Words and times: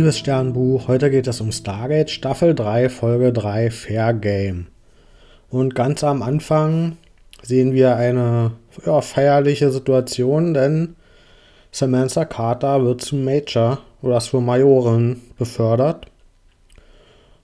liebes 0.00 0.18
Sternbuch, 0.18 0.88
heute 0.88 1.10
geht 1.10 1.26
es 1.26 1.42
um 1.42 1.52
Stargate 1.52 2.08
Staffel 2.08 2.54
3, 2.54 2.88
Folge 2.88 3.34
3, 3.34 3.70
Fair 3.70 4.14
Game. 4.14 4.68
Und 5.50 5.74
ganz 5.74 6.02
am 6.02 6.22
Anfang 6.22 6.96
sehen 7.42 7.74
wir 7.74 7.96
eine 7.96 8.52
ja, 8.86 9.02
feierliche 9.02 9.70
Situation, 9.70 10.54
denn 10.54 10.96
Samantha 11.70 12.24
Carter 12.24 12.82
wird 12.82 13.02
zum 13.02 13.24
Major 13.24 13.80
oder 14.00 14.20
zur 14.20 14.40
Majorin 14.40 15.20
befördert. 15.38 16.06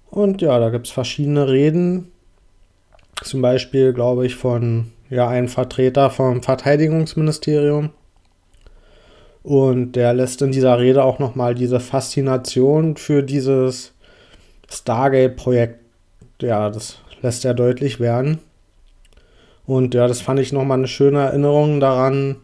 Und 0.08 0.40
ja, 0.40 0.58
da 0.58 0.70
gibt 0.70 0.86
es 0.86 0.92
verschiedene 0.94 1.48
Reden. 1.48 2.10
Zum 3.22 3.42
Beispiel, 3.42 3.92
glaube 3.92 4.24
ich, 4.24 4.34
von 4.34 4.92
ja, 5.10 5.28
einem 5.28 5.48
Vertreter 5.48 6.08
vom 6.08 6.42
Verteidigungsministerium 6.42 7.90
und 9.46 9.92
der 9.92 10.12
lässt 10.12 10.42
in 10.42 10.50
dieser 10.50 10.76
Rede 10.80 11.04
auch 11.04 11.20
nochmal 11.20 11.54
diese 11.54 11.78
Faszination 11.78 12.96
für 12.96 13.22
dieses 13.22 13.92
Stargate-Projekt, 14.68 15.78
ja, 16.42 16.68
das 16.68 16.98
lässt 17.22 17.44
er 17.44 17.54
deutlich 17.54 18.00
werden. 18.00 18.38
Und 19.64 19.94
ja, 19.94 20.08
das 20.08 20.20
fand 20.20 20.40
ich 20.40 20.52
nochmal 20.52 20.78
eine 20.78 20.88
schöne 20.88 21.20
Erinnerung 21.20 21.78
daran, 21.78 22.38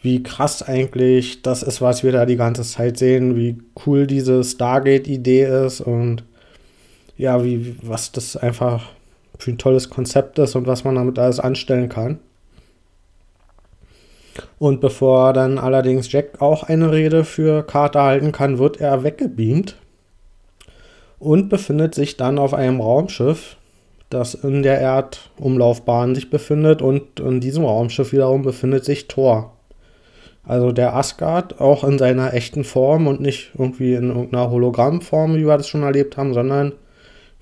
wie 0.00 0.22
krass 0.22 0.62
eigentlich 0.62 1.42
das 1.42 1.62
ist, 1.62 1.82
was 1.82 2.02
wir 2.02 2.12
da 2.12 2.24
die 2.24 2.36
ganze 2.36 2.62
Zeit 2.62 2.96
sehen, 2.96 3.36
wie 3.36 3.58
cool 3.84 4.06
diese 4.06 4.42
Stargate-Idee 4.42 5.66
ist 5.66 5.82
und 5.82 6.24
ja, 7.18 7.44
wie, 7.44 7.76
was 7.82 8.12
das 8.12 8.34
einfach 8.34 8.92
für 9.38 9.50
ein 9.50 9.58
tolles 9.58 9.90
Konzept 9.90 10.38
ist 10.38 10.56
und 10.56 10.66
was 10.66 10.84
man 10.84 10.94
damit 10.94 11.18
alles 11.18 11.38
anstellen 11.38 11.90
kann. 11.90 12.18
Und 14.58 14.80
bevor 14.80 15.32
dann 15.32 15.58
allerdings 15.58 16.10
Jack 16.10 16.40
auch 16.40 16.62
eine 16.62 16.90
Rede 16.90 17.24
für 17.24 17.62
Carter 17.62 18.02
halten 18.02 18.32
kann, 18.32 18.58
wird 18.58 18.80
er 18.80 19.02
weggebeamt 19.02 19.76
und 21.18 21.48
befindet 21.48 21.94
sich 21.94 22.16
dann 22.16 22.38
auf 22.38 22.54
einem 22.54 22.80
Raumschiff, 22.80 23.56
das 24.08 24.34
in 24.34 24.62
der 24.62 24.80
Erdumlaufbahn 24.80 26.14
sich 26.14 26.30
befindet 26.30 26.80
und 26.80 27.20
in 27.20 27.40
diesem 27.40 27.64
Raumschiff 27.64 28.12
wiederum 28.12 28.42
befindet 28.42 28.84
sich 28.84 29.08
Thor. 29.08 29.52
Also 30.44 30.70
der 30.70 30.94
Asgard 30.94 31.60
auch 31.60 31.82
in 31.82 31.98
seiner 31.98 32.32
echten 32.32 32.62
Form 32.62 33.08
und 33.08 33.20
nicht 33.20 33.50
irgendwie 33.58 33.94
in 33.94 34.08
irgendeiner 34.08 34.50
Hologrammform, 34.50 35.34
wie 35.34 35.46
wir 35.46 35.56
das 35.56 35.68
schon 35.68 35.82
erlebt 35.82 36.16
haben, 36.16 36.34
sondern 36.34 36.72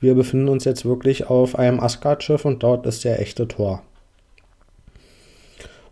wir 0.01 0.15
befinden 0.15 0.49
uns 0.49 0.65
jetzt 0.65 0.87
wirklich 0.87 1.29
auf 1.29 1.59
einem 1.59 1.81
Asgard-Schiff 1.81 2.45
und 2.45 2.63
dort 2.63 2.87
ist 2.87 3.05
der 3.05 3.21
echte 3.21 3.47
Thor. 3.47 3.83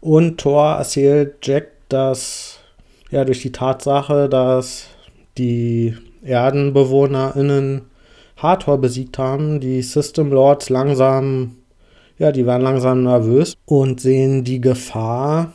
Und 0.02 0.38
Thor 0.38 0.74
erzählt 0.78 1.36
Jack, 1.42 1.68
dass 1.88 2.58
ja 3.12 3.24
durch 3.24 3.40
die 3.40 3.52
Tatsache, 3.52 4.28
dass 4.28 4.88
die 5.38 5.94
ErdenbewohnerInnen 6.24 7.82
Hathor 8.36 8.78
besiegt 8.78 9.16
haben, 9.18 9.60
die 9.60 9.80
System 9.82 10.32
Lords 10.32 10.70
langsam, 10.70 11.56
ja, 12.18 12.32
die 12.32 12.46
werden 12.46 12.62
langsam 12.62 13.04
nervös 13.04 13.54
und 13.64 14.00
sehen 14.00 14.42
die 14.42 14.60
Gefahr, 14.60 15.52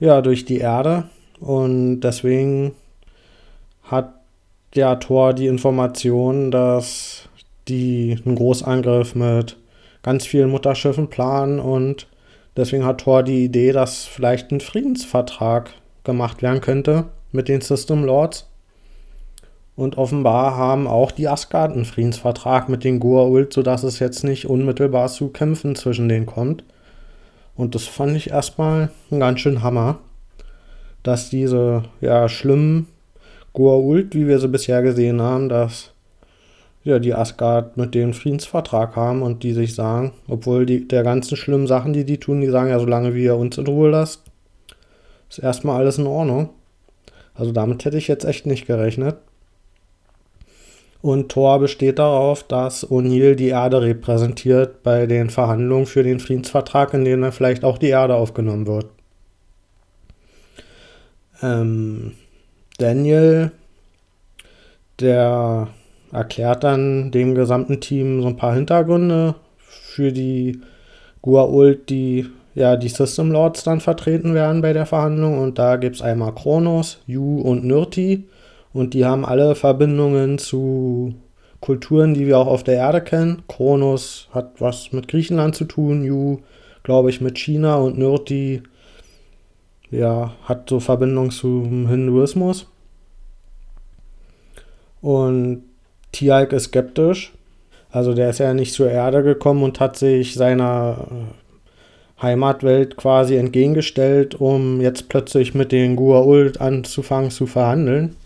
ja, 0.00 0.22
durch 0.22 0.46
die 0.46 0.58
Erde. 0.58 1.04
Und 1.38 2.00
deswegen 2.00 2.72
hat 3.82 4.14
der 4.74 5.00
Thor 5.00 5.34
die 5.34 5.48
Information, 5.48 6.50
dass 6.50 7.28
die 7.68 8.18
einen 8.24 8.36
Großangriff 8.36 9.14
mit 9.14 9.58
ganz 10.02 10.24
vielen 10.24 10.48
Mutterschiffen 10.48 11.08
planen 11.08 11.60
und 11.60 12.06
Deswegen 12.56 12.84
hat 12.84 13.02
Thor 13.02 13.22
die 13.22 13.44
Idee, 13.44 13.72
dass 13.72 14.04
vielleicht 14.04 14.50
ein 14.50 14.60
Friedensvertrag 14.60 15.70
gemacht 16.04 16.42
werden 16.42 16.60
könnte 16.60 17.06
mit 17.30 17.48
den 17.48 17.60
System 17.60 18.04
Lords. 18.04 18.48
Und 19.74 19.96
offenbar 19.96 20.56
haben 20.56 20.86
auch 20.86 21.10
die 21.12 21.28
Asgard 21.28 21.72
einen 21.72 21.86
Friedensvertrag 21.86 22.68
mit 22.68 22.84
den 22.84 23.00
Goa'uld, 23.00 23.54
sodass 23.54 23.82
es 23.84 24.00
jetzt 24.00 24.22
nicht 24.22 24.46
unmittelbar 24.46 25.08
zu 25.08 25.28
Kämpfen 25.28 25.74
zwischen 25.76 26.10
denen 26.10 26.26
kommt. 26.26 26.62
Und 27.56 27.74
das 27.74 27.86
fand 27.86 28.16
ich 28.16 28.30
erstmal 28.30 28.90
ein 29.10 29.20
ganz 29.20 29.40
schön 29.40 29.62
Hammer, 29.62 29.98
dass 31.02 31.30
diese 31.30 31.84
ja 32.02 32.28
schlimmen 32.28 32.88
Goa'uld, 33.54 34.14
wie 34.14 34.26
wir 34.26 34.38
sie 34.38 34.48
bisher 34.48 34.82
gesehen 34.82 35.22
haben, 35.22 35.48
dass 35.48 35.92
ja, 36.84 36.98
die 36.98 37.14
Asgard 37.14 37.76
mit 37.76 37.94
dem 37.94 38.12
Friedensvertrag 38.12 38.96
haben 38.96 39.22
und 39.22 39.42
die 39.42 39.52
sich 39.52 39.74
sagen, 39.74 40.12
obwohl 40.28 40.66
die, 40.66 40.86
der 40.86 41.02
ganzen 41.02 41.36
schlimmen 41.36 41.66
Sachen, 41.66 41.92
die 41.92 42.04
die 42.04 42.18
tun, 42.18 42.40
die 42.40 42.48
sagen 42.48 42.70
ja, 42.70 42.78
solange 42.78 43.14
wir 43.14 43.36
uns 43.36 43.58
in 43.58 43.66
Ruhe 43.66 43.90
lasst, 43.90 44.24
ist 45.30 45.38
erstmal 45.38 45.80
alles 45.80 45.98
in 45.98 46.06
Ordnung. 46.06 46.50
Also 47.34 47.52
damit 47.52 47.84
hätte 47.84 47.96
ich 47.96 48.08
jetzt 48.08 48.24
echt 48.24 48.46
nicht 48.46 48.66
gerechnet. 48.66 49.16
Und 51.00 51.30
Thor 51.30 51.58
besteht 51.58 51.98
darauf, 51.98 52.44
dass 52.44 52.88
O'Neill 52.88 53.34
die 53.34 53.48
Erde 53.48 53.82
repräsentiert 53.82 54.84
bei 54.84 55.06
den 55.06 55.30
Verhandlungen 55.30 55.86
für 55.86 56.04
den 56.04 56.20
Friedensvertrag, 56.20 56.94
in 56.94 57.04
denen 57.04 57.32
vielleicht 57.32 57.64
auch 57.64 57.78
die 57.78 57.88
Erde 57.88 58.14
aufgenommen 58.14 58.68
wird. 58.68 58.86
Ähm, 61.42 62.12
Daniel, 62.78 63.50
der 65.00 65.68
erklärt 66.12 66.62
dann 66.62 67.10
dem 67.10 67.34
gesamten 67.34 67.80
Team 67.80 68.22
so 68.22 68.28
ein 68.28 68.36
paar 68.36 68.54
Hintergründe 68.54 69.34
für 69.58 70.12
die 70.12 70.60
Gua'uld, 71.22 71.86
die 71.88 72.26
ja 72.54 72.76
die 72.76 72.88
System 72.88 73.30
Lords 73.30 73.64
dann 73.64 73.80
vertreten 73.80 74.34
werden 74.34 74.62
bei 74.62 74.72
der 74.72 74.86
Verhandlung. 74.86 75.38
Und 75.38 75.58
da 75.58 75.76
gibt 75.76 75.96
es 75.96 76.02
einmal 76.02 76.34
Kronos, 76.34 77.00
Yu 77.06 77.40
und 77.40 77.64
Nirti. 77.64 78.24
Und 78.72 78.94
die 78.94 79.04
haben 79.04 79.24
alle 79.24 79.54
Verbindungen 79.54 80.38
zu 80.38 81.14
Kulturen, 81.60 82.14
die 82.14 82.26
wir 82.26 82.38
auch 82.38 82.46
auf 82.46 82.64
der 82.64 82.76
Erde 82.76 83.00
kennen. 83.00 83.42
Kronos 83.48 84.28
hat 84.32 84.60
was 84.60 84.92
mit 84.92 85.08
Griechenland 85.08 85.54
zu 85.54 85.64
tun, 85.64 86.02
Yu, 86.04 86.38
glaube 86.82 87.10
ich, 87.10 87.20
mit 87.20 87.38
China 87.38 87.76
und 87.76 87.98
Nirti 87.98 88.62
ja, 89.90 90.32
hat 90.44 90.68
so 90.68 90.80
Verbindung 90.80 91.30
zum 91.30 91.86
Hinduismus. 91.86 92.66
Und 95.00 95.64
Tialk 96.12 96.52
ist 96.52 96.64
skeptisch. 96.64 97.32
Also 97.90 98.14
der 98.14 98.30
ist 98.30 98.38
ja 98.38 98.54
nicht 98.54 98.72
zur 98.72 98.90
Erde 98.90 99.22
gekommen 99.22 99.62
und 99.62 99.80
hat 99.80 99.96
sich 99.96 100.34
seiner 100.34 101.06
äh, 101.10 102.22
Heimatwelt 102.22 102.96
quasi 102.96 103.36
entgegengestellt, 103.36 104.34
um 104.34 104.80
jetzt 104.80 105.08
plötzlich 105.08 105.54
mit 105.54 105.72
den 105.72 105.98
Gua'uld 105.98 106.58
anzufangen 106.58 107.30
zu 107.30 107.46
verhandeln. 107.46 108.16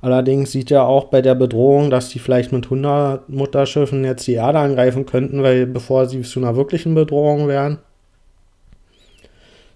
Allerdings 0.00 0.52
sieht 0.52 0.70
er 0.70 0.86
auch 0.86 1.06
bei 1.06 1.22
der 1.22 1.34
Bedrohung, 1.34 1.90
dass 1.90 2.10
die 2.10 2.20
vielleicht 2.20 2.52
mit 2.52 2.66
100 2.66 3.28
Mutterschiffen 3.28 4.04
jetzt 4.04 4.26
die 4.28 4.34
Erde 4.34 4.60
angreifen 4.60 5.06
könnten, 5.06 5.42
weil 5.42 5.66
bevor 5.66 6.06
sie 6.06 6.22
zu 6.22 6.38
einer 6.38 6.54
wirklichen 6.54 6.94
Bedrohung 6.94 7.48
wären, 7.48 7.78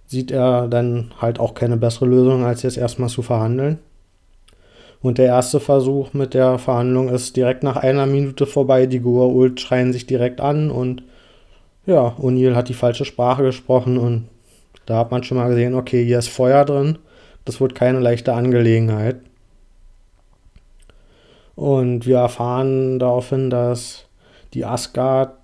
sieht 0.07 0.31
er 0.31 0.69
dann 0.69 1.13
halt 1.21 1.41
auch 1.41 1.55
keine 1.55 1.77
bessere 1.77 2.07
Lösung, 2.07 2.45
als 2.45 2.63
jetzt 2.63 2.77
erstmal 2.77 3.09
zu 3.09 3.23
verhandeln. 3.23 3.79
Und 5.03 5.19
der 5.19 5.27
erste 5.27 5.59
Versuch 5.59 6.13
mit 6.15 6.33
der 6.33 6.59
Verhandlung 6.59 7.09
ist 7.09 7.37
direkt 7.37 7.65
nach 7.65 7.77
einer 7.77 8.07
Minute 8.07 8.47
vorbei. 8.47 8.87
Die 8.87 9.01
Goa'uld 9.01 9.59
schreien 9.59 9.93
sich 9.93 10.07
direkt 10.07 10.41
an 10.41 10.71
und 10.71 11.03
ja, 11.85 12.15
O'Neill 12.21 12.55
hat 12.55 12.69
die 12.69 12.75
falsche 12.75 13.05
Sprache 13.05 13.43
gesprochen 13.43 13.99
und 13.99 14.29
da 14.87 14.99
hat 14.99 15.11
man 15.11 15.25
schon 15.25 15.39
mal 15.39 15.49
gesehen, 15.49 15.75
okay, 15.75 16.05
hier 16.05 16.21
ist 16.21 16.29
Feuer 16.29 16.65
drin. 16.65 16.99
Das 17.45 17.61
wird 17.61 17.75
keine 17.75 17.99
leichte 17.99 18.33
Angelegenheit. 18.33 19.17
Und 21.57 22.07
wir 22.07 22.19
erfahren 22.19 23.01
daraufhin, 23.01 23.51
dass 23.51 24.07
die 24.55 24.65
Asgard 24.65 25.35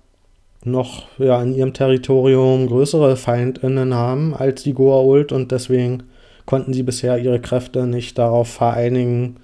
noch 0.63 1.07
ja, 1.17 1.41
in 1.41 1.53
ihrem 1.53 1.73
Territorium 1.73 2.67
größere 2.67 3.15
FeindInnen 3.15 3.93
haben 3.93 4.33
als 4.33 4.63
die 4.63 4.73
Goa'uld 4.73 5.33
und 5.33 5.51
deswegen 5.51 6.03
konnten 6.45 6.73
sie 6.73 6.83
bisher 6.83 7.17
ihre 7.17 7.39
Kräfte 7.39 7.85
nicht 7.85 8.17
darauf 8.17 8.49
vereinigen, 8.49 9.37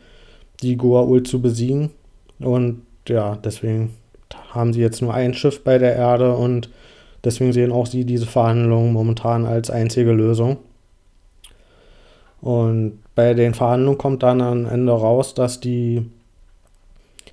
die 0.62 0.78
Goa'uld 0.78 1.28
zu 1.28 1.42
besiegen. 1.42 1.92
Und 2.40 2.82
ja, 3.08 3.38
deswegen 3.44 3.96
haben 4.52 4.74
sie 4.74 4.82
jetzt 4.82 5.02
nur 5.02 5.14
ein 5.14 5.34
Schiff 5.34 5.64
bei 5.64 5.78
der 5.78 5.96
Erde 5.96 6.36
und 6.36 6.70
deswegen 7.24 7.54
sehen 7.54 7.72
auch 7.72 7.86
sie 7.86 8.06
diese 8.06 8.26
Verhandlungen 8.26 8.94
momentan 8.94 9.46
als 9.46 9.70
einzige 9.70 10.12
Lösung. 10.12 10.58
Und 12.42 13.00
bei 13.16 13.34
den 13.34 13.54
Verhandlungen 13.54 13.98
kommt 13.98 14.24
dann 14.24 14.42
am 14.42 14.66
Ende 14.66 14.92
raus, 14.92 15.34
dass 15.34 15.60
die 15.60 16.06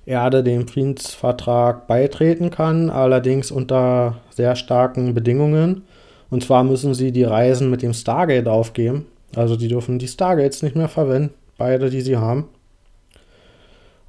Erde 0.05 0.43
dem 0.43 0.67
Friedensvertrag 0.67 1.87
beitreten 1.87 2.49
kann, 2.49 2.89
allerdings 2.89 3.51
unter 3.51 4.17
sehr 4.31 4.55
starken 4.55 5.13
Bedingungen. 5.13 5.83
Und 6.29 6.43
zwar 6.43 6.63
müssen 6.63 6.93
sie 6.93 7.11
die 7.11 7.23
Reisen 7.23 7.69
mit 7.69 7.81
dem 7.81 7.93
Stargate 7.93 8.47
aufgeben. 8.47 9.05
Also 9.35 9.55
die 9.55 9.67
dürfen 9.67 9.99
die 9.99 10.07
Stargates 10.07 10.61
nicht 10.61 10.75
mehr 10.75 10.89
verwenden, 10.89 11.33
beide, 11.57 11.89
die 11.89 12.01
sie 12.01 12.17
haben. 12.17 12.49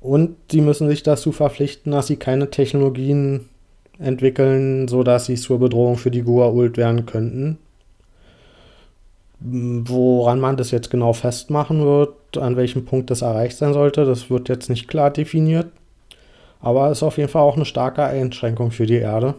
Und 0.05 0.37
sie 0.53 0.61
müssen 0.61 0.87
sich 0.87 1.03
dazu 1.03 1.33
verpflichten, 1.33 1.93
dass 1.93 2.09
sie 2.09 2.17
keine 2.17 2.51
Technologien 2.51 3.49
entwickeln, 3.99 4.87
sodass 4.87 5.25
sie 5.25 5.37
zur 5.37 5.59
Bedrohung 5.59 5.97
für 5.97 6.11
die 6.11 6.23
Goa'uld 6.23 6.77
werden 6.77 7.07
könnten. 7.07 7.57
Woran 9.41 10.41
man 10.41 10.59
das 10.59 10.73
jetzt 10.73 10.91
genau 10.91 11.15
festmachen 11.15 11.87
wird, 11.87 12.37
an 12.37 12.55
welchem 12.57 12.85
Punkt 12.85 13.11
das 13.11 13.23
erreicht 13.23 13.57
sein 13.57 13.73
sollte, 13.73 14.05
das 14.05 14.29
wird 14.29 14.51
jetzt 14.51 14.69
nicht 14.69 14.89
klar 14.89 15.11
definiert. 15.11 15.69
Aber 16.61 16.91
ist 16.91 17.03
auf 17.03 17.17
jeden 17.17 17.31
Fall 17.31 17.41
auch 17.41 17.57
eine 17.57 17.65
starke 17.65 18.03
Einschränkung 18.03 18.73
für 18.73 18.85
die 18.85 18.99
Erde. 18.99 19.37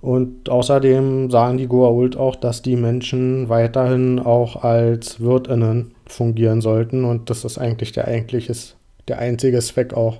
Und 0.00 0.48
außerdem 0.48 1.28
sagen 1.28 1.58
die 1.58 1.66
Goa'uld 1.66 2.16
auch, 2.16 2.36
dass 2.36 2.62
die 2.62 2.76
Menschen 2.76 3.48
weiterhin 3.48 4.20
auch 4.20 4.62
als 4.62 5.20
WirtInnen 5.20 5.92
fungieren 6.06 6.60
sollten. 6.60 7.04
Und 7.04 7.30
das 7.30 7.44
ist 7.44 7.58
eigentlich 7.58 7.90
der, 7.90 8.06
eigentliches, 8.06 8.76
der 9.08 9.18
einzige 9.18 9.58
Zweck 9.60 9.94
auch, 9.94 10.18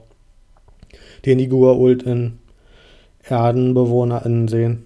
den 1.24 1.38
die 1.38 1.48
Goa'uld 1.48 2.04
in 2.04 2.38
ErdenbewohnerInnen 3.24 4.48
sehen. 4.48 4.84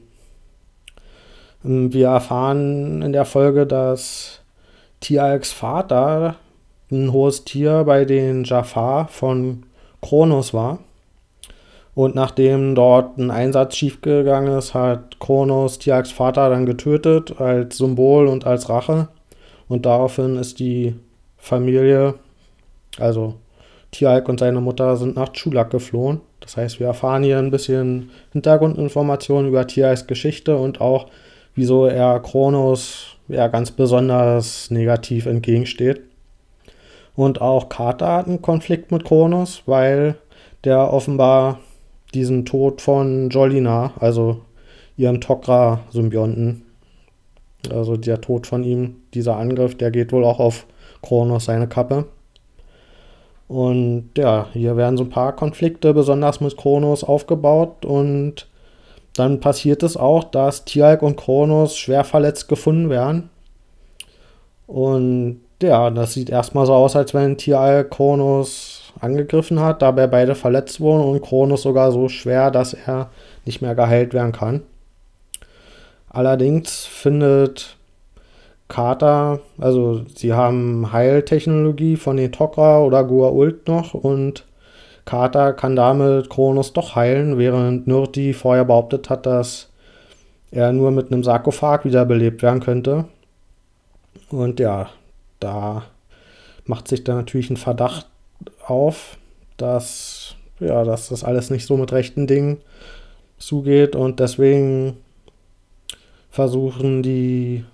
Ähm, 1.64 1.93
wir 1.93 2.08
erfahren 2.08 3.02
in 3.02 3.12
der 3.12 3.25
Folge, 3.25 3.66
dass 3.66 4.40
Tialks 5.00 5.52
Vater 5.52 6.37
ein 6.90 7.12
hohes 7.12 7.44
Tier 7.44 7.84
bei 7.84 8.04
den 8.04 8.44
Jafar 8.44 9.08
von 9.08 9.64
Kronos 10.00 10.54
war. 10.54 10.78
Und 11.94 12.14
nachdem 12.14 12.75
dort 12.75 13.16
ein 13.16 13.31
Einsatz 13.31 13.75
schiefgegangen 13.76 14.58
ist, 14.58 14.75
hat 14.75 15.19
Kronos 15.19 15.78
Tialks 15.78 16.12
Vater 16.12 16.50
dann 16.50 16.66
getötet 16.66 17.40
als 17.40 17.78
Symbol 17.78 18.26
und 18.26 18.46
als 18.46 18.69
Rache. 18.69 19.08
Und 19.66 19.87
daraufhin 19.87 20.37
ist 20.37 20.58
die 20.58 20.94
Familie, 21.38 22.14
also 22.98 23.34
Tialk 23.91 24.29
und 24.29 24.41
seine 24.41 24.61
Mutter, 24.61 24.97
sind 24.97 25.17
nach 25.17 25.31
Chulak 25.33 25.71
geflohen. 25.71 26.21
Das 26.41 26.56
heißt, 26.56 26.81
wir 26.81 26.88
erfahren 26.88 27.23
hier 27.23 27.38
ein 27.38 27.50
bisschen 27.50 28.11
Hintergrundinformationen 28.33 29.49
über 29.49 29.67
Tialks 29.67 30.06
Geschichte 30.06 30.56
und 30.56 30.81
auch 30.81 31.06
wieso 31.55 31.87
er 31.87 32.21
Kronos 32.21 33.17
ja 33.29 33.49
ganz 33.49 33.71
besonders 33.71 34.71
negativ 34.71 35.27
entgegensteht. 35.27 36.03
Und 37.15 37.41
auch 37.41 37.69
Carter 37.69 38.12
hat 38.12 38.27
einen 38.27 38.43
Konflikt 38.43 38.93
mit 38.93 39.05
Kronos, 39.05 39.62
weil 39.67 40.17
der 40.65 40.93
offenbar 40.93 41.61
diesen 42.15 42.44
Tod 42.44 42.81
von 42.81 43.31
Jolina, 43.31 43.93
also 43.99 44.43
ihrem 44.97 45.17
Tok'ra-Symbionten, 45.17 46.62
also 47.71 47.97
der 47.97 48.21
Tod 48.21 48.47
von 48.47 48.62
ihm, 48.62 48.97
dieser 49.15 49.37
Angriff, 49.37 49.77
der 49.77 49.91
geht 49.91 50.12
wohl 50.12 50.25
auch 50.25 50.39
auf 50.39 50.67
Kronos 51.03 51.47
seine 51.47 51.69
Kappe. 51.69 52.06
Und 53.48 54.10
ja, 54.16 54.48
hier 54.52 54.76
werden 54.76 54.96
so 54.96 55.04
ein 55.04 55.10
paar 55.10 55.34
Konflikte, 55.34 55.94
besonders 55.94 56.40
mit 56.40 56.56
Kronos, 56.56 57.04
aufgebaut 57.04 57.84
und 57.84 58.48
dann 59.14 59.40
passiert 59.40 59.82
es 59.82 59.96
auch, 59.96 60.25
dass 60.25 60.64
Tialk 60.64 61.02
und 61.02 61.16
Kronos 61.16 61.76
schwer 61.76 62.04
verletzt 62.04 62.48
gefunden 62.48 62.90
werden. 62.90 63.31
Und 64.66 65.40
ja, 65.62 65.90
das 65.90 66.12
sieht 66.12 66.28
erstmal 66.28 66.66
so 66.66 66.75
aus, 66.75 66.96
als 66.96 67.14
wenn 67.14 67.38
Tialk 67.38 67.90
Kronos 67.90 68.93
angegriffen 69.00 69.60
hat, 69.60 69.81
dabei 69.82 70.06
beide 70.06 70.34
verletzt 70.34 70.81
wurden 70.81 71.04
und 71.04 71.22
Kronos 71.22 71.62
sogar 71.62 71.93
so 71.93 72.08
schwer, 72.08 72.50
dass 72.50 72.75
er 72.75 73.10
nicht 73.44 73.62
mehr 73.62 73.75
geheilt 73.75 74.12
werden 74.12 74.32
kann. 74.32 74.62
Allerdings 76.08 76.87
findet 76.87 77.75
Carter, 78.69 79.41
also 79.59 80.03
sie 80.15 80.33
haben 80.33 80.93
Heiltechnologie 80.93 81.97
von 81.97 82.17
den 82.17 82.33
Tok'ra 82.33 82.85
oder 82.85 83.01
Goa'uld 83.01 83.67
noch 83.67 83.95
und 83.95 84.45
Carter 85.05 85.53
kann 85.53 85.77
damit 85.77 86.29
Kronos 86.29 86.73
doch 86.73 86.97
heilen, 86.97 87.39
während 87.39 87.87
Nurti 87.87 88.33
vorher 88.33 88.65
behauptet 88.65 89.09
hat, 89.09 89.25
dass 89.25 89.71
er 90.51 90.73
nur 90.73 90.91
mit 90.91 91.13
einem 91.13 91.23
Sarkophag 91.23 91.85
wiederbelebt 91.85 92.43
werden 92.43 92.61
könnte. 92.61 93.05
Und 94.31 94.59
ja, 94.59 94.91
da 95.39 95.85
macht 96.65 96.89
sich 96.89 97.05
dann 97.05 97.17
natürlich 97.17 97.51
ein 97.51 97.57
Verdacht 97.57 98.09
auf, 98.67 99.17
dass, 99.57 100.35
ja, 100.59 100.83
dass 100.83 101.09
das 101.09 101.23
alles 101.23 101.51
nicht 101.51 101.67
so 101.67 101.77
mit 101.77 101.93
rechten 101.93 102.27
Dingen 102.27 102.59
zugeht 103.39 103.95
und 103.95 104.19
deswegen 104.19 104.97
versuchen 106.31 107.03
die 107.03 107.65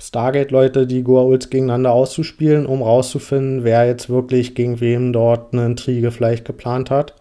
Stargate-Leute 0.00 0.86
die 0.86 1.02
Goa'ulds 1.02 1.50
gegeneinander 1.50 1.92
auszuspielen, 1.92 2.66
um 2.66 2.82
rauszufinden, 2.82 3.64
wer 3.64 3.86
jetzt 3.86 4.08
wirklich 4.08 4.54
gegen 4.54 4.80
wem 4.80 5.12
dort 5.12 5.52
eine 5.52 5.66
Intrige 5.66 6.10
vielleicht 6.12 6.44
geplant 6.44 6.90
hat. 6.90 7.14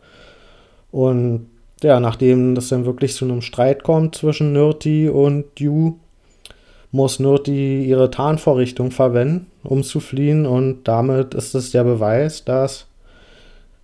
Und 0.91 1.47
ja, 1.81 1.99
nachdem 1.99 2.55
das 2.55 2.69
dann 2.69 2.85
wirklich 2.85 3.15
zu 3.15 3.25
einem 3.25 3.41
Streit 3.41 3.83
kommt 3.83 4.15
zwischen 4.15 4.53
Nirti 4.53 5.09
und 5.09 5.59
Yu, 5.59 5.95
muss 6.91 7.19
Nirti 7.19 7.83
ihre 7.83 8.09
Tarnvorrichtung 8.09 8.91
verwenden, 8.91 9.47
um 9.63 9.83
zu 9.83 9.99
fliehen. 9.99 10.45
Und 10.45 10.83
damit 10.83 11.33
ist 11.33 11.55
es 11.55 11.71
der 11.71 11.83
Beweis, 11.83 12.45
dass 12.45 12.87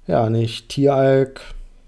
ja 0.07 0.29
nicht 0.29 0.69
Tieralk 0.69 1.41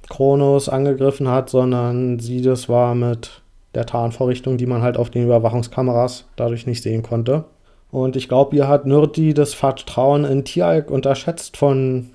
Kronos 0.10 0.70
angegriffen 0.70 1.28
hat, 1.28 1.50
sondern 1.50 2.20
sie 2.20 2.42
das 2.42 2.70
war 2.70 2.94
mit 2.96 3.42
der 3.76 3.86
Tarnvorrichtung, 3.86 4.58
die 4.58 4.66
man 4.66 4.82
halt 4.82 4.98
auf 4.98 5.10
den 5.10 5.24
Überwachungskameras 5.24 6.26
dadurch 6.36 6.66
nicht 6.66 6.82
sehen 6.82 7.04
konnte. 7.04 7.46
Und 7.92 8.16
ich 8.16 8.28
glaube, 8.28 8.56
hier 8.56 8.68
hat 8.68 8.86
Nürti 8.86 9.34
das 9.34 9.54
Vertrauen 9.54 10.26
in 10.26 10.44
Tieralk 10.44 10.90
unterschätzt 10.90 11.58
von 11.58 12.10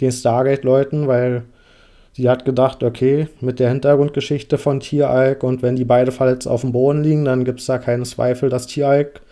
den 0.00 0.12
Stargate-Leuten, 0.12 1.08
weil 1.08 1.44
sie 2.12 2.28
hat 2.28 2.44
gedacht, 2.44 2.82
okay, 2.82 3.28
mit 3.40 3.58
der 3.58 3.70
Hintergrundgeschichte 3.70 4.58
von 4.58 4.80
Tieralk 4.80 5.42
und 5.42 5.62
wenn 5.62 5.76
die 5.76 5.84
beide 5.84 6.12
verletzt 6.12 6.46
auf 6.46 6.60
dem 6.60 6.72
Boden 6.72 7.02
liegen, 7.02 7.24
dann 7.24 7.44
gibt 7.44 7.60
es 7.60 7.66
da 7.66 7.78
keinen 7.78 8.04
Zweifel, 8.04 8.48
dass 8.48 8.66
Tieralk 8.66 9.22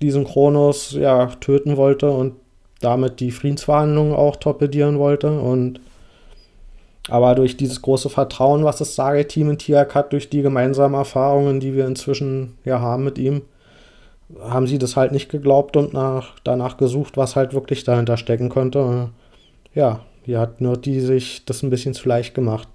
diesen 0.00 0.24
Kronos 0.24 0.92
ja 0.92 1.26
töten 1.40 1.76
wollte 1.76 2.10
und 2.10 2.34
damit 2.80 3.20
die 3.20 3.32
Friedensverhandlungen 3.32 4.14
auch 4.14 4.36
torpedieren 4.36 4.98
wollte. 4.98 5.32
Und 5.40 5.80
aber 7.08 7.34
durch 7.34 7.56
dieses 7.56 7.82
große 7.82 8.10
Vertrauen, 8.10 8.64
was 8.64 8.78
das 8.78 8.92
Stargate-Team 8.92 9.50
in 9.50 9.58
Tiak 9.58 9.94
hat, 9.94 10.12
durch 10.12 10.28
die 10.28 10.42
gemeinsamen 10.42 10.94
Erfahrungen, 10.94 11.60
die 11.60 11.74
wir 11.74 11.86
inzwischen 11.86 12.58
ja 12.64 12.80
haben 12.80 13.04
mit 13.04 13.18
ihm, 13.18 13.42
haben 14.40 14.66
sie 14.66 14.78
das 14.78 14.96
halt 14.96 15.12
nicht 15.12 15.30
geglaubt 15.30 15.76
und 15.76 15.94
nach, 15.94 16.34
danach 16.44 16.76
gesucht, 16.76 17.16
was 17.16 17.34
halt 17.34 17.54
wirklich 17.54 17.84
dahinter 17.84 18.16
stecken 18.16 18.50
könnte. 18.50 19.08
Ja, 19.74 20.00
hier 20.24 20.40
hat 20.40 20.60
nur 20.60 20.76
die 20.76 21.00
sich 21.00 21.44
das 21.46 21.62
ein 21.62 21.70
bisschen 21.70 21.94
zu 21.94 22.08
leicht 22.08 22.34
gemacht. 22.34 22.68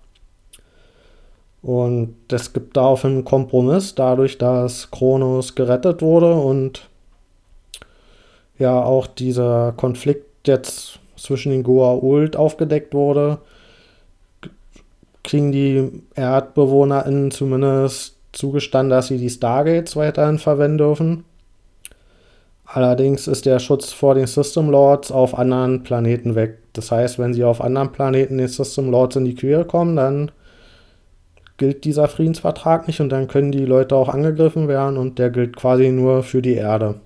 Und 1.62 2.16
es 2.32 2.52
gibt 2.52 2.76
daraufhin 2.76 3.12
einen 3.12 3.26
Kompromiss, 3.26 3.96
dadurch, 3.96 4.38
dass 4.38 4.92
Kronos 4.92 5.56
gerettet 5.56 6.02
wurde 6.02 6.34
und 6.34 6.90
ja 8.58 8.84
auch 8.84 9.08
dieser 9.08 9.74
Konflikt 9.78 10.48
jetzt 10.48 11.00
zwischen 11.16 11.52
den 11.52 11.64
Goa'uld 11.64 12.36
aufgedeckt 12.36 12.94
wurde, 12.94 13.38
kriegen 15.34 15.52
die 15.52 16.04
ErdbewohnerInnen 16.14 17.32
zumindest 17.32 18.18
zugestanden, 18.34 18.92
dass 18.92 19.08
sie 19.08 19.18
die 19.18 19.32
Stargates 19.32 19.96
weiterhin 19.96 20.38
verwenden 20.38 20.78
dürfen. 20.78 21.26
Allerdings 22.66 23.26
ist 23.28 23.48
der 23.48 23.58
Schutz 23.58 23.92
vor 23.92 24.14
den 24.14 24.28
System 24.28 24.70
Lords 24.70 25.12
auf 25.12 25.36
anderen 25.36 25.82
Planeten 25.82 26.36
weg. 26.36 26.60
Das 26.74 26.92
heißt, 26.92 27.18
wenn 27.18 27.34
sie 27.34 27.44
auf 27.44 27.62
anderen 27.62 27.92
Planeten 27.92 28.38
den 28.38 28.48
System 28.48 28.92
Lords 28.92 29.16
in 29.16 29.26
die 29.26 29.34
Quere 29.34 29.66
kommen, 29.66 29.96
dann 29.96 30.32
gilt 31.58 31.84
dieser 31.84 32.08
Friedensvertrag 32.08 32.86
nicht 32.86 33.02
und 33.02 33.10
dann 33.10 33.28
können 33.28 33.52
die 33.52 33.66
Leute 33.66 33.96
auch 33.96 34.10
angegriffen 34.10 34.68
werden 34.68 34.98
und 34.98 35.18
der 35.18 35.32
gilt 35.32 35.56
quasi 35.56 35.90
nur 35.90 36.22
für 36.22 36.44
die 36.44 36.54
Erde. 36.54 37.00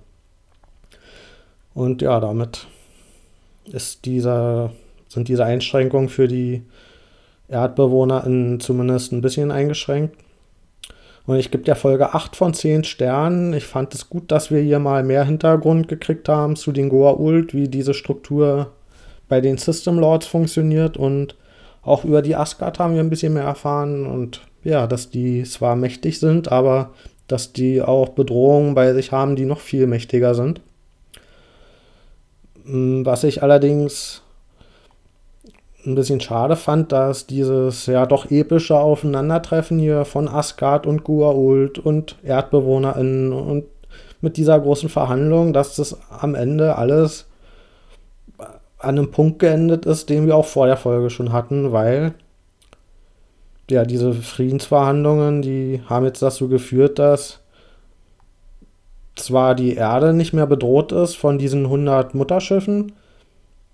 Und 1.72 2.02
ja, 2.02 2.20
damit 2.20 2.66
ist 3.64 4.04
dieser, 4.04 4.74
sind 5.08 5.28
diese 5.28 5.46
Einschränkungen 5.46 6.10
für 6.10 6.28
die 6.28 6.62
Erdbewohner 7.48 8.24
in, 8.26 8.60
zumindest 8.60 9.12
ein 9.12 9.20
bisschen 9.20 9.50
eingeschränkt. 9.50 10.16
Und 11.26 11.36
ich 11.36 11.50
gebe 11.50 11.64
der 11.64 11.76
Folge 11.76 12.14
8 12.14 12.36
von 12.36 12.54
10 12.54 12.84
Sternen. 12.84 13.52
Ich 13.52 13.66
fand 13.66 13.94
es 13.94 14.08
gut, 14.08 14.32
dass 14.32 14.50
wir 14.50 14.60
hier 14.60 14.78
mal 14.78 15.02
mehr 15.02 15.24
Hintergrund 15.24 15.86
gekriegt 15.86 16.28
haben 16.28 16.56
zu 16.56 16.72
den 16.72 16.90
Goa'uld, 16.90 17.52
wie 17.52 17.68
diese 17.68 17.92
Struktur 17.92 18.72
bei 19.28 19.42
den 19.42 19.58
System 19.58 19.98
Lords 19.98 20.26
funktioniert. 20.26 20.96
Und 20.96 21.36
auch 21.82 22.04
über 22.04 22.22
die 22.22 22.34
Asgard 22.34 22.78
haben 22.78 22.94
wir 22.94 23.00
ein 23.00 23.10
bisschen 23.10 23.34
mehr 23.34 23.42
erfahren. 23.42 24.06
Und 24.06 24.40
ja, 24.64 24.86
dass 24.86 25.10
die 25.10 25.42
zwar 25.44 25.76
mächtig 25.76 26.18
sind, 26.18 26.50
aber 26.50 26.92
dass 27.26 27.52
die 27.52 27.82
auch 27.82 28.08
Bedrohungen 28.08 28.74
bei 28.74 28.94
sich 28.94 29.12
haben, 29.12 29.36
die 29.36 29.44
noch 29.44 29.60
viel 29.60 29.86
mächtiger 29.86 30.34
sind. 30.34 30.62
Hm, 32.64 33.04
was 33.04 33.24
ich 33.24 33.42
allerdings 33.42 34.22
ein 35.88 35.94
bisschen 35.94 36.20
schade 36.20 36.56
fand, 36.56 36.92
dass 36.92 37.26
dieses 37.26 37.86
ja 37.86 38.06
doch 38.06 38.30
epische 38.30 38.78
Aufeinandertreffen 38.78 39.78
hier 39.78 40.04
von 40.04 40.28
Asgard 40.28 40.86
und 40.86 41.02
Gua'uld 41.02 41.80
und 41.80 42.16
ErdbewohnerInnen 42.22 43.32
und 43.32 43.64
mit 44.20 44.36
dieser 44.36 44.58
großen 44.58 44.88
Verhandlung, 44.88 45.52
dass 45.52 45.76
das 45.76 45.96
am 46.10 46.34
Ende 46.34 46.76
alles 46.76 47.26
an 48.78 48.98
einem 48.98 49.10
Punkt 49.10 49.38
geendet 49.40 49.86
ist, 49.86 50.08
den 50.08 50.26
wir 50.26 50.36
auch 50.36 50.46
vor 50.46 50.66
der 50.66 50.76
Folge 50.76 51.10
schon 51.10 51.32
hatten, 51.32 51.72
weil 51.72 52.14
ja, 53.70 53.84
diese 53.84 54.14
Friedensverhandlungen, 54.14 55.42
die 55.42 55.82
haben 55.86 56.06
jetzt 56.06 56.22
dazu 56.22 56.48
geführt, 56.48 56.98
dass 56.98 57.40
zwar 59.14 59.54
die 59.54 59.74
Erde 59.74 60.14
nicht 60.14 60.32
mehr 60.32 60.46
bedroht 60.46 60.92
ist 60.92 61.16
von 61.16 61.38
diesen 61.38 61.64
100 61.64 62.14
Mutterschiffen, 62.14 62.92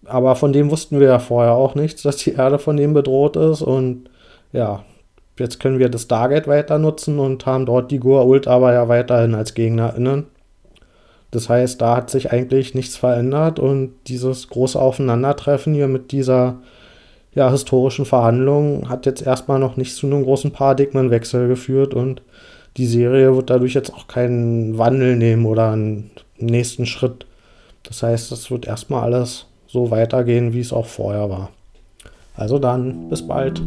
aber 0.06 0.36
von 0.36 0.52
dem 0.52 0.70
wussten 0.70 1.00
wir 1.00 1.08
ja 1.08 1.18
vorher 1.18 1.52
auch 1.52 1.74
nichts, 1.74 2.02
dass 2.02 2.16
die 2.16 2.32
Erde 2.32 2.58
von 2.58 2.76
dem 2.76 2.94
bedroht 2.94 3.36
ist. 3.36 3.62
Und 3.62 4.10
ja, 4.52 4.84
jetzt 5.38 5.60
können 5.60 5.78
wir 5.78 5.88
das 5.88 6.02
Stargate 6.02 6.46
weiter 6.46 6.78
nutzen 6.78 7.18
und 7.18 7.46
haben 7.46 7.66
dort 7.66 7.90
die 7.90 8.00
Goa'uld 8.00 8.48
aber 8.48 8.72
ja 8.72 8.88
weiterhin 8.88 9.34
als 9.34 9.54
GegnerInnen. 9.54 10.26
Das 11.30 11.48
heißt, 11.48 11.80
da 11.80 11.96
hat 11.96 12.10
sich 12.10 12.30
eigentlich 12.30 12.74
nichts 12.74 12.96
verändert 12.96 13.58
und 13.58 13.94
dieses 14.06 14.48
große 14.48 14.80
Aufeinandertreffen 14.80 15.74
hier 15.74 15.88
mit 15.88 16.12
dieser 16.12 16.58
ja, 17.34 17.50
historischen 17.50 18.04
Verhandlung 18.04 18.88
hat 18.88 19.06
jetzt 19.06 19.26
erstmal 19.26 19.58
noch 19.58 19.76
nicht 19.76 19.96
zu 19.96 20.06
einem 20.06 20.22
großen 20.22 20.52
Paradigmenwechsel 20.52 21.48
geführt 21.48 21.92
und 21.92 22.22
die 22.76 22.86
Serie 22.86 23.34
wird 23.34 23.50
dadurch 23.50 23.74
jetzt 23.74 23.92
auch 23.92 24.06
keinen 24.06 24.78
Wandel 24.78 25.16
nehmen 25.16 25.44
oder 25.46 25.72
einen 25.72 26.12
nächsten 26.38 26.86
Schritt. 26.86 27.26
Das 27.82 28.02
heißt, 28.04 28.30
es 28.30 28.50
wird 28.52 28.66
erstmal 28.66 29.02
alles 29.02 29.46
so 29.74 29.90
weitergehen, 29.90 30.52
wie 30.52 30.60
es 30.60 30.72
auch 30.72 30.86
vorher 30.86 31.28
war. 31.28 31.50
Also 32.36 32.60
dann, 32.60 33.08
bis 33.08 33.26
bald. 33.26 33.60